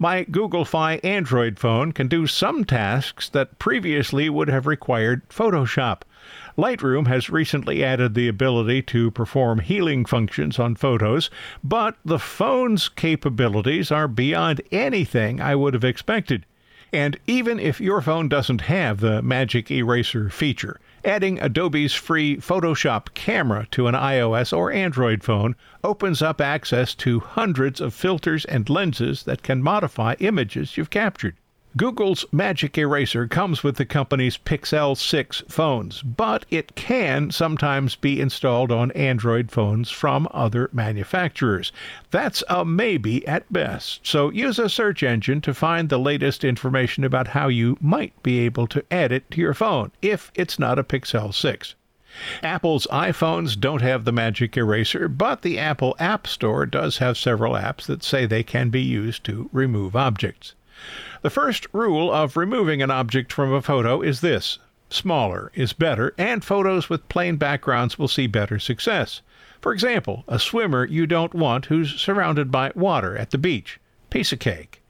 My 0.00 0.22
Google 0.24 0.64
Fi 0.64 0.94
Android 1.02 1.58
phone 1.58 1.90
can 1.90 2.06
do 2.06 2.28
some 2.28 2.64
tasks 2.64 3.28
that 3.30 3.58
previously 3.58 4.28
would 4.30 4.48
have 4.48 4.66
required 4.66 5.28
Photoshop. 5.28 6.02
Lightroom 6.56 7.08
has 7.08 7.30
recently 7.30 7.82
added 7.82 8.14
the 8.14 8.28
ability 8.28 8.82
to 8.82 9.10
perform 9.10 9.58
healing 9.58 10.04
functions 10.04 10.58
on 10.58 10.76
photos, 10.76 11.30
but 11.64 11.96
the 12.04 12.18
phone's 12.18 12.88
capabilities 12.88 13.90
are 13.90 14.06
beyond 14.06 14.60
anything 14.70 15.40
I 15.40 15.56
would 15.56 15.74
have 15.74 15.84
expected. 15.84 16.44
And 16.92 17.18
even 17.26 17.58
if 17.60 17.82
your 17.82 18.00
phone 18.00 18.28
doesn't 18.28 18.62
have 18.62 19.00
the 19.00 19.20
Magic 19.20 19.70
Eraser 19.70 20.30
feature, 20.30 20.80
adding 21.04 21.38
Adobe's 21.38 21.92
free 21.92 22.38
Photoshop 22.38 23.12
camera 23.12 23.66
to 23.72 23.88
an 23.88 23.94
iOS 23.94 24.56
or 24.56 24.72
Android 24.72 25.22
phone 25.22 25.54
opens 25.84 26.22
up 26.22 26.40
access 26.40 26.94
to 26.94 27.20
hundreds 27.20 27.80
of 27.80 27.92
filters 27.92 28.46
and 28.46 28.70
lenses 28.70 29.24
that 29.24 29.42
can 29.42 29.62
modify 29.62 30.14
images 30.18 30.76
you've 30.78 30.90
captured. 30.90 31.36
Google's 31.76 32.24
Magic 32.32 32.78
Eraser 32.78 33.28
comes 33.28 33.62
with 33.62 33.76
the 33.76 33.84
company's 33.84 34.38
Pixel 34.38 34.96
6 34.96 35.42
phones, 35.48 36.00
but 36.00 36.46
it 36.48 36.74
can 36.74 37.30
sometimes 37.30 37.94
be 37.94 38.22
installed 38.22 38.72
on 38.72 38.90
Android 38.92 39.50
phones 39.50 39.90
from 39.90 40.26
other 40.30 40.70
manufacturers. 40.72 41.70
That's 42.10 42.42
a 42.48 42.64
maybe 42.64 43.24
at 43.28 43.52
best, 43.52 44.06
so 44.06 44.30
use 44.30 44.58
a 44.58 44.70
search 44.70 45.02
engine 45.02 45.42
to 45.42 45.52
find 45.52 45.90
the 45.90 45.98
latest 45.98 46.42
information 46.42 47.04
about 47.04 47.28
how 47.28 47.48
you 47.48 47.76
might 47.82 48.20
be 48.22 48.38
able 48.38 48.66
to 48.68 48.82
add 48.90 49.12
it 49.12 49.30
to 49.32 49.40
your 49.40 49.54
phone 49.54 49.92
if 50.00 50.32
it's 50.34 50.58
not 50.58 50.78
a 50.78 50.84
Pixel 50.84 51.34
6. 51.34 51.74
Apple's 52.42 52.86
iPhones 52.90 53.60
don't 53.60 53.82
have 53.82 54.06
the 54.06 54.12
Magic 54.12 54.56
Eraser, 54.56 55.06
but 55.06 55.42
the 55.42 55.58
Apple 55.58 55.94
App 55.98 56.26
Store 56.26 56.64
does 56.64 56.96
have 56.96 57.18
several 57.18 57.52
apps 57.52 57.84
that 57.84 58.02
say 58.02 58.24
they 58.24 58.42
can 58.42 58.70
be 58.70 58.82
used 58.82 59.22
to 59.24 59.50
remove 59.52 59.94
objects. 59.94 60.54
The 61.22 61.30
first 61.30 61.66
rule 61.72 62.12
of 62.12 62.36
removing 62.36 62.82
an 62.82 62.90
object 62.90 63.32
from 63.32 63.52
a 63.52 63.62
photo 63.62 64.02
is 64.02 64.20
this 64.20 64.58
smaller 64.90 65.50
is 65.54 65.72
better, 65.72 66.14
and 66.16 66.44
photos 66.44 66.88
with 66.88 67.08
plain 67.08 67.36
backgrounds 67.36 67.98
will 67.98 68.08
see 68.08 68.26
better 68.26 68.58
success. 68.58 69.20
For 69.60 69.72
example, 69.72 70.24
a 70.28 70.38
swimmer 70.38 70.86
you 70.86 71.06
don't 71.06 71.34
want 71.34 71.66
who's 71.66 72.00
surrounded 72.00 72.50
by 72.50 72.72
water 72.74 73.16
at 73.16 73.30
the 73.30 73.38
beach. 73.38 73.80
Piece 74.10 74.32
of 74.32 74.38
cake. 74.38 74.82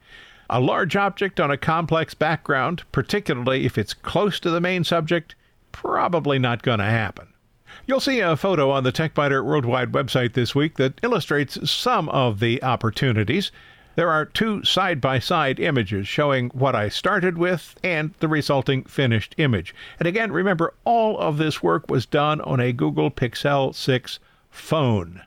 A 0.49 0.59
large 0.59 0.95
object 0.95 1.39
on 1.39 1.51
a 1.51 1.57
complex 1.57 2.13
background, 2.13 2.83
particularly 2.91 3.65
if 3.65 3.77
it's 3.77 3.93
close 3.93 4.39
to 4.39 4.49
the 4.49 4.61
main 4.61 4.83
subject, 4.83 5.35
probably 5.71 6.39
not 6.39 6.63
going 6.63 6.79
to 6.79 6.85
happen. 6.85 7.33
You'll 7.85 7.99
see 7.99 8.19
a 8.19 8.37
photo 8.37 8.71
on 8.71 8.83
the 8.83 8.91
TechByter 8.91 9.43
Worldwide 9.43 9.91
website 9.91 10.33
this 10.33 10.55
week 10.55 10.77
that 10.77 10.99
illustrates 11.03 11.69
some 11.69 12.09
of 12.09 12.39
the 12.39 12.61
opportunities. 12.63 13.51
There 13.99 14.11
are 14.11 14.23
two 14.23 14.63
side 14.63 15.01
by 15.01 15.19
side 15.19 15.59
images 15.59 16.07
showing 16.07 16.51
what 16.51 16.73
I 16.73 16.87
started 16.87 17.37
with 17.37 17.75
and 17.83 18.13
the 18.19 18.29
resulting 18.29 18.85
finished 18.85 19.35
image. 19.37 19.75
And 19.99 20.07
again, 20.07 20.31
remember, 20.31 20.73
all 20.85 21.17
of 21.17 21.37
this 21.37 21.61
work 21.61 21.89
was 21.91 22.05
done 22.05 22.39
on 22.39 22.61
a 22.61 22.71
Google 22.71 23.11
Pixel 23.11 23.75
6 23.75 24.19
phone. 24.49 25.23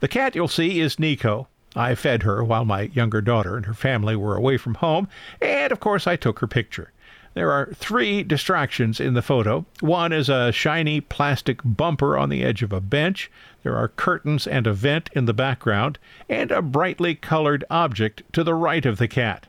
The 0.00 0.08
cat 0.08 0.34
you'll 0.34 0.48
see 0.48 0.80
is 0.80 0.98
Nico. 0.98 1.46
I 1.76 1.94
fed 1.94 2.24
her 2.24 2.42
while 2.42 2.64
my 2.64 2.90
younger 2.92 3.20
daughter 3.20 3.56
and 3.56 3.66
her 3.66 3.74
family 3.74 4.16
were 4.16 4.34
away 4.34 4.56
from 4.56 4.74
home, 4.74 5.06
and 5.40 5.70
of 5.70 5.78
course 5.78 6.08
I 6.08 6.16
took 6.16 6.40
her 6.40 6.48
picture. 6.48 6.90
There 7.36 7.52
are 7.52 7.68
three 7.74 8.22
distractions 8.22 8.98
in 8.98 9.12
the 9.12 9.20
photo. 9.20 9.66
One 9.80 10.10
is 10.10 10.30
a 10.30 10.52
shiny 10.52 11.02
plastic 11.02 11.60
bumper 11.62 12.16
on 12.16 12.30
the 12.30 12.42
edge 12.42 12.62
of 12.62 12.72
a 12.72 12.80
bench. 12.80 13.30
There 13.62 13.76
are 13.76 13.88
curtains 13.88 14.46
and 14.46 14.66
a 14.66 14.72
vent 14.72 15.10
in 15.12 15.26
the 15.26 15.34
background, 15.34 15.98
and 16.30 16.50
a 16.50 16.62
brightly 16.62 17.14
colored 17.14 17.62
object 17.68 18.22
to 18.32 18.42
the 18.42 18.54
right 18.54 18.86
of 18.86 18.96
the 18.96 19.06
cat. 19.06 19.48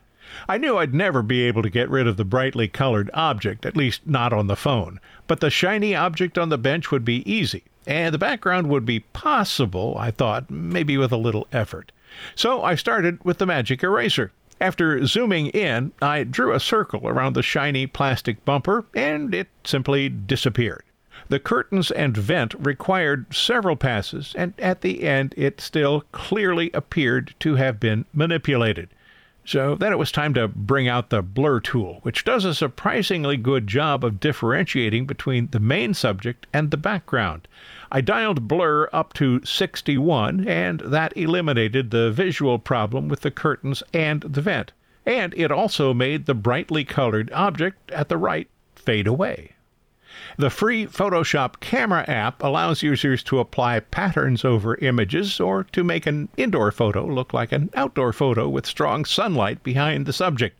I 0.49 0.57
knew 0.57 0.77
I'd 0.77 0.93
never 0.93 1.21
be 1.21 1.43
able 1.43 1.61
to 1.61 1.69
get 1.69 1.89
rid 1.89 2.07
of 2.07 2.17
the 2.17 2.25
brightly 2.25 2.67
colored 2.67 3.09
object, 3.13 3.65
at 3.65 3.77
least 3.77 4.05
not 4.05 4.33
on 4.33 4.47
the 4.47 4.57
phone, 4.57 4.99
but 5.25 5.39
the 5.39 5.49
shiny 5.49 5.95
object 5.95 6.37
on 6.37 6.49
the 6.49 6.57
bench 6.57 6.91
would 6.91 7.05
be 7.05 7.23
easy, 7.23 7.63
and 7.85 8.13
the 8.13 8.17
background 8.17 8.67
would 8.67 8.85
be 8.85 8.99
possible, 8.99 9.95
I 9.97 10.11
thought, 10.11 10.51
maybe 10.51 10.97
with 10.97 11.13
a 11.13 11.17
little 11.17 11.47
effort. 11.53 11.93
So 12.35 12.63
I 12.63 12.75
started 12.75 13.23
with 13.23 13.37
the 13.37 13.45
magic 13.45 13.81
eraser. 13.81 14.33
After 14.59 15.05
zooming 15.05 15.47
in, 15.47 15.91
I 16.01 16.23
drew 16.23 16.53
a 16.53 16.59
circle 16.59 17.07
around 17.07 17.33
the 17.33 17.43
shiny 17.43 17.85
plastic 17.85 18.43
bumper, 18.43 18.85
and 18.95 19.33
it 19.35 19.49
simply 19.63 20.09
disappeared. 20.09 20.83
The 21.29 21.39
curtains 21.39 21.91
and 21.91 22.15
vent 22.15 22.55
required 22.57 23.33
several 23.35 23.75
passes, 23.75 24.33
and 24.35 24.53
at 24.57 24.81
the 24.81 25.03
end 25.03 25.33
it 25.37 25.61
still 25.61 26.05
clearly 26.11 26.71
appeared 26.73 27.35
to 27.41 27.55
have 27.55 27.79
been 27.79 28.05
manipulated. 28.13 28.89
So 29.45 29.75
then 29.75 29.93
it 29.93 29.97
was 29.97 30.11
time 30.11 30.33
to 30.33 30.47
bring 30.47 30.87
out 30.87 31.09
the 31.09 31.21
blur 31.21 31.59
tool, 31.59 31.99
which 32.01 32.25
does 32.25 32.43
a 32.43 32.53
surprisingly 32.53 33.37
good 33.37 33.67
job 33.67 34.03
of 34.03 34.19
differentiating 34.19 35.05
between 35.05 35.47
the 35.51 35.59
main 35.59 35.93
subject 35.93 36.47
and 36.51 36.69
the 36.69 36.77
background. 36.77 37.47
I 37.91 38.01
dialed 38.01 38.47
blur 38.47 38.89
up 38.91 39.13
to 39.13 39.43
61, 39.45 40.47
and 40.47 40.81
that 40.81 41.15
eliminated 41.15 41.91
the 41.91 42.11
visual 42.11 42.59
problem 42.59 43.07
with 43.07 43.21
the 43.21 43.31
curtains 43.31 43.81
and 43.93 44.21
the 44.21 44.41
vent. 44.41 44.73
And 45.05 45.33
it 45.37 45.51
also 45.51 45.93
made 45.93 46.25
the 46.25 46.33
brightly 46.33 46.83
colored 46.83 47.31
object 47.31 47.91
at 47.91 48.09
the 48.09 48.17
right 48.17 48.49
fade 48.75 49.07
away. 49.07 49.53
The 50.37 50.49
free 50.49 50.85
Photoshop 50.85 51.59
Camera 51.59 52.03
app 52.09 52.43
allows 52.43 52.83
users 52.83 53.23
to 53.23 53.39
apply 53.39 53.79
patterns 53.79 54.43
over 54.43 54.75
images 54.77 55.39
or 55.39 55.63
to 55.65 55.83
make 55.83 56.05
an 56.05 56.29
indoor 56.37 56.71
photo 56.71 57.05
look 57.05 57.33
like 57.33 57.51
an 57.51 57.69
outdoor 57.73 58.11
photo 58.11 58.49
with 58.49 58.65
strong 58.65 59.05
sunlight 59.05 59.63
behind 59.63 60.05
the 60.05 60.13
subject. 60.13 60.57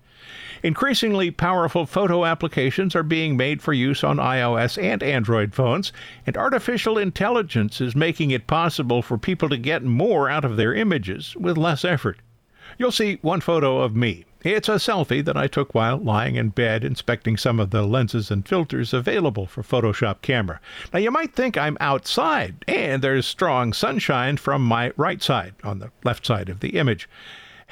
Increasingly 0.63 1.29
powerful 1.31 1.85
photo 1.85 2.25
applications 2.25 2.95
are 2.95 3.03
being 3.03 3.37
made 3.37 3.61
for 3.61 3.73
use 3.73 4.03
on 4.03 4.17
iOS 4.17 4.81
and 4.81 5.03
Android 5.03 5.53
phones, 5.53 5.93
and 6.25 6.35
artificial 6.35 6.97
intelligence 6.97 7.79
is 7.79 7.95
making 7.95 8.31
it 8.31 8.47
possible 8.47 9.01
for 9.01 9.17
people 9.17 9.49
to 9.49 9.57
get 9.57 9.83
more 9.83 10.29
out 10.29 10.43
of 10.43 10.57
their 10.57 10.73
images 10.73 11.35
with 11.35 11.57
less 11.57 11.85
effort. 11.85 12.17
You'll 12.77 12.91
see 12.91 13.19
one 13.21 13.41
photo 13.41 13.79
of 13.81 13.95
me 13.95 14.25
It's 14.43 14.69
a 14.69 14.73
selfie 14.73 15.25
that 15.25 15.35
I 15.35 15.47
took 15.47 15.73
while 15.73 15.97
lying 15.97 16.35
in 16.35 16.49
bed 16.49 16.83
inspecting 16.83 17.37
some 17.37 17.59
of 17.59 17.71
the 17.71 17.83
lenses 17.83 18.29
and 18.31 18.47
filters 18.47 18.93
available 18.93 19.45
for 19.45 19.63
Photoshop 19.63 20.21
camera. 20.21 20.59
Now, 20.93 20.99
you 20.99 21.11
might 21.11 21.33
think 21.33 21.57
I'm 21.57 21.77
outside, 21.79 22.63
and 22.67 23.01
there's 23.01 23.25
strong 23.25 23.73
sunshine 23.73 24.37
from 24.37 24.63
my 24.63 24.91
right 24.95 25.21
side 25.21 25.55
on 25.63 25.79
the 25.79 25.91
left 26.03 26.25
side 26.25 26.49
of 26.49 26.59
the 26.59 26.77
image. 26.77 27.09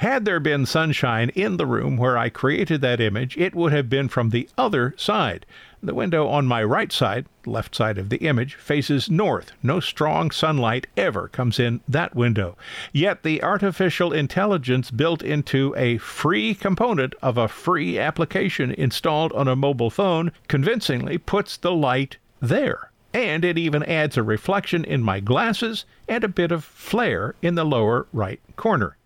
Had 0.00 0.26
there 0.26 0.40
been 0.40 0.66
sunshine 0.66 1.30
in 1.30 1.56
the 1.56 1.64
room 1.64 1.96
where 1.96 2.18
I 2.18 2.28
created 2.28 2.82
that 2.82 3.00
image, 3.00 3.34
it 3.38 3.54
would 3.54 3.72
have 3.72 3.88
been 3.88 4.08
from 4.08 4.28
the 4.28 4.46
other 4.58 4.94
side. 4.98 5.46
The 5.82 5.94
window 5.94 6.28
on 6.28 6.46
my 6.46 6.62
right 6.62 6.92
side, 6.92 7.24
left 7.46 7.74
side 7.74 7.96
of 7.96 8.10
the 8.10 8.18
image, 8.18 8.56
faces 8.56 9.08
north. 9.08 9.52
No 9.62 9.80
strong 9.80 10.30
sunlight 10.30 10.86
ever 10.98 11.28
comes 11.28 11.58
in 11.58 11.80
that 11.88 12.14
window. 12.14 12.58
Yet 12.92 13.22
the 13.22 13.42
artificial 13.42 14.12
intelligence 14.12 14.90
built 14.90 15.22
into 15.22 15.74
a 15.78 15.96
free 15.96 16.54
component 16.54 17.14
of 17.22 17.38
a 17.38 17.48
free 17.48 17.98
application 17.98 18.72
installed 18.72 19.32
on 19.32 19.48
a 19.48 19.56
mobile 19.56 19.90
phone 19.90 20.30
convincingly 20.46 21.16
puts 21.16 21.56
the 21.56 21.72
light 21.72 22.18
there. 22.38 22.90
And 23.14 23.46
it 23.46 23.56
even 23.56 23.82
adds 23.84 24.18
a 24.18 24.22
reflection 24.22 24.84
in 24.84 25.02
my 25.02 25.20
glasses 25.20 25.86
and 26.06 26.22
a 26.22 26.28
bit 26.28 26.52
of 26.52 26.64
flare 26.64 27.34
in 27.40 27.54
the 27.54 27.64
lower 27.64 28.06
right 28.12 28.40
corner. 28.56 28.98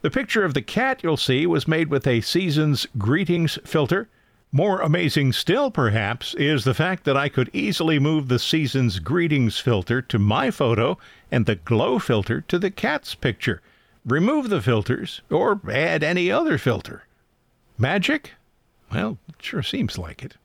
The 0.00 0.10
picture 0.10 0.44
of 0.44 0.54
the 0.54 0.62
cat 0.62 1.02
you'll 1.02 1.16
see 1.16 1.46
was 1.46 1.68
made 1.68 1.88
with 1.88 2.06
a 2.06 2.20
Seasons 2.20 2.86
Greetings 2.98 3.58
filter 3.64 4.08
more 4.54 4.82
amazing 4.82 5.32
still, 5.32 5.70
perhaps, 5.70 6.34
is 6.34 6.64
the 6.64 6.74
fact 6.74 7.04
that 7.04 7.16
I 7.16 7.30
could 7.30 7.48
easily 7.54 7.98
move 7.98 8.28
the 8.28 8.38
season's 8.38 8.98
greetings 8.98 9.58
filter 9.58 10.02
to 10.02 10.18
my 10.18 10.50
photo 10.50 10.98
and 11.30 11.46
the 11.46 11.54
glow 11.54 11.98
filter 11.98 12.42
to 12.42 12.58
the 12.58 12.70
cat's 12.70 13.14
picture. 13.14 13.62
Remove 14.04 14.50
the 14.50 14.60
filters 14.60 15.22
or 15.30 15.58
add 15.70 16.04
any 16.04 16.30
other 16.30 16.58
filter. 16.58 17.04
Magic? 17.78 18.32
Well, 18.92 19.16
sure 19.40 19.62
seems 19.62 19.96
like 19.96 20.22
it. 20.22 20.36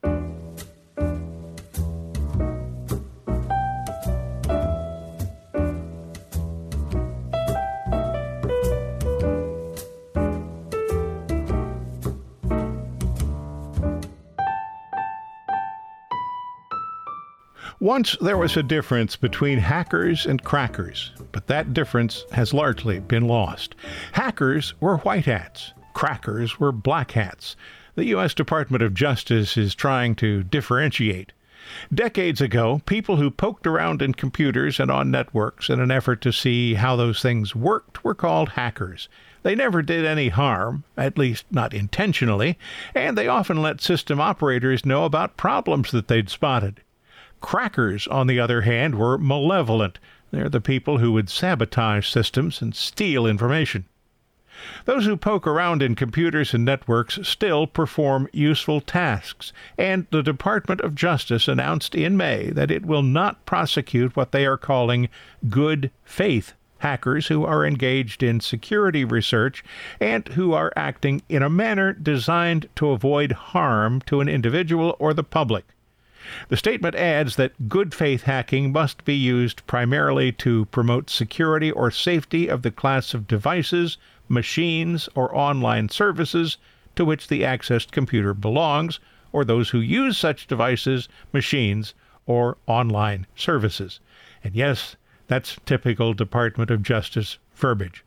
Once 17.87 18.17
there 18.19 18.37
was 18.37 18.57
a 18.57 18.63
difference 18.63 19.15
between 19.15 19.59
hackers 19.59 20.25
and 20.25 20.43
crackers, 20.43 21.13
but 21.31 21.47
that 21.47 21.73
difference 21.73 22.25
has 22.33 22.53
largely 22.53 22.99
been 22.99 23.25
lost. 23.25 23.75
Hackers 24.11 24.73
were 24.81 24.97
white 24.97 25.23
hats, 25.23 25.71
crackers 25.93 26.59
were 26.59 26.73
black 26.73 27.11
hats. 27.11 27.55
The 27.95 28.03
U.S. 28.07 28.33
Department 28.33 28.83
of 28.83 28.93
Justice 28.93 29.55
is 29.55 29.73
trying 29.73 30.15
to 30.15 30.43
differentiate. 30.43 31.31
Decades 31.93 32.41
ago, 32.41 32.81
people 32.85 33.15
who 33.15 33.31
poked 33.31 33.65
around 33.65 34.01
in 34.01 34.13
computers 34.13 34.81
and 34.81 34.91
on 34.91 35.09
networks 35.09 35.69
in 35.69 35.79
an 35.79 35.89
effort 35.89 36.19
to 36.23 36.33
see 36.33 36.73
how 36.73 36.97
those 36.97 37.21
things 37.21 37.55
worked 37.55 38.03
were 38.03 38.13
called 38.13 38.49
hackers. 38.49 39.07
They 39.43 39.55
never 39.55 39.81
did 39.81 40.03
any 40.03 40.27
harm, 40.27 40.83
at 40.97 41.17
least 41.17 41.45
not 41.51 41.73
intentionally, 41.73 42.57
and 42.93 43.17
they 43.17 43.29
often 43.29 43.61
let 43.61 43.79
system 43.79 44.19
operators 44.19 44.85
know 44.85 45.05
about 45.05 45.37
problems 45.37 45.91
that 45.91 46.09
they'd 46.09 46.29
spotted. 46.29 46.81
Crackers, 47.41 48.07
on 48.07 48.27
the 48.27 48.39
other 48.39 48.61
hand, 48.61 48.95
were 48.95 49.17
malevolent. 49.17 49.99
They're 50.31 50.49
the 50.49 50.61
people 50.61 50.97
who 50.97 51.11
would 51.13 51.29
sabotage 51.29 52.07
systems 52.09 52.61
and 52.61 52.75
steal 52.75 53.25
information. 53.25 53.85
Those 54.85 55.05
who 55.05 55.15
poke 55.15 55.45
around 55.45 55.83
in 55.83 55.93
computers 55.93 56.53
and 56.53 56.65
networks 56.65 57.19
still 57.21 57.67
perform 57.67 58.27
useful 58.33 58.81
tasks, 58.81 59.53
and 59.77 60.07
the 60.09 60.23
Department 60.23 60.81
of 60.81 60.95
Justice 60.95 61.47
announced 61.47 61.93
in 61.93 62.17
May 62.17 62.49
that 62.49 62.71
it 62.71 62.85
will 62.85 63.03
not 63.03 63.45
prosecute 63.45 64.15
what 64.15 64.31
they 64.31 64.47
are 64.47 64.57
calling 64.57 65.09
good 65.47 65.91
faith 66.03 66.53
hackers 66.79 67.27
who 67.27 67.45
are 67.45 67.65
engaged 67.65 68.23
in 68.23 68.39
security 68.39 69.05
research 69.05 69.63
and 69.99 70.27
who 70.29 70.53
are 70.53 70.73
acting 70.75 71.21
in 71.29 71.43
a 71.43 71.49
manner 71.49 71.93
designed 71.93 72.67
to 72.75 72.89
avoid 72.89 73.31
harm 73.31 74.01
to 74.01 74.21
an 74.21 74.29
individual 74.29 74.95
or 74.99 75.13
the 75.13 75.23
public. 75.23 75.65
The 76.49 76.57
statement 76.57 76.95
adds 76.95 77.35
that 77.35 77.69
good 77.69 77.93
faith 77.93 78.23
hacking 78.23 78.71
must 78.71 79.05
be 79.05 79.15
used 79.15 79.65
primarily 79.67 80.31
to 80.33 80.65
promote 80.65 81.09
security 81.09 81.71
or 81.71 81.91
safety 81.91 82.47
of 82.47 82.61
the 82.61 82.71
class 82.71 83.13
of 83.13 83.27
devices, 83.27 83.97
machines, 84.27 85.07
or 85.15 85.35
online 85.35 85.89
services 85.89 86.57
to 86.95 87.05
which 87.05 87.27
the 87.27 87.43
accessed 87.43 87.91
computer 87.91 88.33
belongs, 88.33 88.99
or 89.31 89.45
those 89.45 89.69
who 89.69 89.79
use 89.79 90.17
such 90.17 90.47
devices, 90.47 91.07
machines, 91.31 91.93
or 92.25 92.57
online 92.65 93.25
services. 93.35 93.99
And 94.43 94.55
yes, 94.55 94.95
that's 95.27 95.57
typical 95.65 96.13
Department 96.13 96.71
of 96.71 96.83
Justice 96.83 97.37
verbiage. 97.55 98.03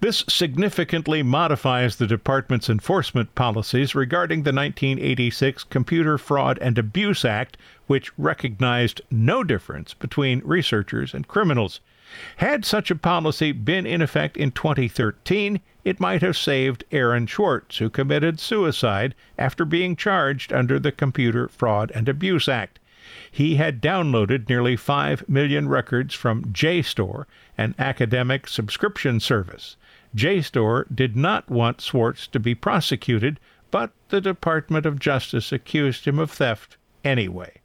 This 0.00 0.24
significantly 0.28 1.22
modifies 1.22 1.96
the 1.96 2.06
Department's 2.06 2.68
enforcement 2.68 3.34
policies 3.34 3.94
regarding 3.94 4.42
the 4.42 4.52
1986 4.52 5.64
Computer 5.64 6.18
Fraud 6.18 6.58
and 6.60 6.76
Abuse 6.78 7.24
Act, 7.24 7.56
which 7.86 8.10
recognized 8.18 9.00
no 9.10 9.44
difference 9.44 9.94
between 9.94 10.42
researchers 10.44 11.14
and 11.14 11.28
criminals. 11.28 11.80
Had 12.38 12.64
such 12.64 12.90
a 12.90 12.96
policy 12.96 13.52
been 13.52 13.86
in 13.86 14.02
effect 14.02 14.36
in 14.36 14.50
2013, 14.50 15.60
it 15.84 16.00
might 16.00 16.22
have 16.22 16.36
saved 16.36 16.84
Aaron 16.92 17.26
Swartz, 17.26 17.78
who 17.78 17.88
committed 17.88 18.38
suicide 18.38 19.14
after 19.38 19.64
being 19.64 19.96
charged 19.96 20.52
under 20.52 20.78
the 20.78 20.92
Computer 20.92 21.48
Fraud 21.48 21.90
and 21.94 22.08
Abuse 22.08 22.48
Act. 22.48 22.78
He 23.30 23.56
had 23.56 23.82
downloaded 23.82 24.48
nearly 24.48 24.76
5 24.76 25.28
million 25.28 25.68
records 25.68 26.14
from 26.14 26.46
JSTOR, 26.46 27.24
an 27.56 27.74
academic 27.78 28.46
subscription 28.46 29.20
service. 29.20 29.76
JSTOR 30.14 30.86
did 30.94 31.16
not 31.16 31.50
want 31.50 31.80
Swartz 31.80 32.26
to 32.28 32.40
be 32.40 32.54
prosecuted, 32.54 33.40
but 33.70 33.92
the 34.10 34.20
Department 34.20 34.86
of 34.86 34.98
Justice 34.98 35.52
accused 35.52 36.06
him 36.06 36.18
of 36.18 36.30
theft 36.30 36.76
anyway. 37.04 37.60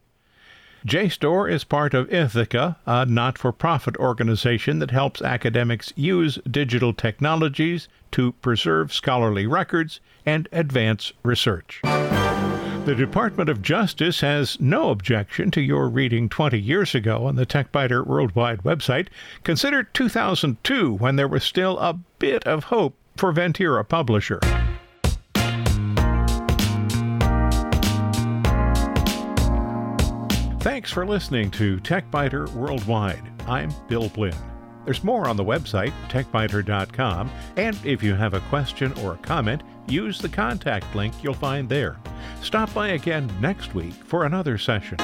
JSTOR 0.86 1.52
is 1.52 1.66
part 1.66 1.94
of 1.94 2.08
ITHAKA, 2.08 2.78
a 2.86 3.06
not 3.06 3.38
for 3.38 3.52
profit 3.52 3.98
organization 3.98 4.80
that 4.80 4.92
helps 4.92 5.22
academics 5.22 5.92
use 5.96 6.40
digital 6.50 6.94
technologies 6.94 7.90
to 8.12 8.32
preserve 8.34 8.94
scholarly 8.94 9.46
records 9.46 10.00
and 10.26 10.48
advance 10.54 11.12
research. 11.24 11.82
The 12.88 12.95
Department 12.95 13.50
of 13.50 13.62
Justice 13.62 14.21
has 14.21 14.62
no 14.62 14.91
objection 14.91 15.52
to 15.52 15.60
your 15.60 15.89
reading 15.89 16.30
20 16.30 16.58
years 16.58 16.95
ago 16.95 17.26
on 17.26 17.36
the 17.36 17.45
TechByter 17.45 18.08
Worldwide 18.08 18.63
website. 18.63 19.10
Consider 19.43 19.84
2002 19.84 20.93
when 20.93 21.17
there 21.17 21.28
was 21.28 21.43
still 21.43 21.78
a 21.80 22.00
bit 22.17 22.47
of 22.47 22.63
hope 22.63 22.95
for 23.17 23.34
Ventura 23.34 23.84
Publisher. 23.84 24.39
Thanks 30.62 30.89
for 30.89 31.06
listening 31.06 31.52
to 31.52 31.80
TechByter 31.80 32.54
Worldwide. 32.54 33.34
I'm 33.47 33.69
Bill 33.89 34.08
Blinn. 34.08 34.34
There's 34.86 35.04
more 35.04 35.28
on 35.28 35.36
the 35.36 35.43
website, 35.43 35.91
techbyter.com, 36.08 37.30
and 37.58 37.78
if 37.84 38.02
you 38.02 38.15
have 38.15 38.34
a 38.34 38.39
question 38.39 38.93
or 39.00 39.15
a 39.15 39.17
comment, 39.17 39.62
use 39.88 40.19
the 40.19 40.30
contact 40.30 40.95
link 40.95 41.13
you'll 41.23 41.34
find 41.34 41.67
there. 41.69 41.97
Stop 42.41 42.73
by 42.73 42.89
again 42.89 43.30
next 43.39 43.73
week 43.73 43.93
for 43.93 44.26
another 44.26 44.58
session. 44.58 44.97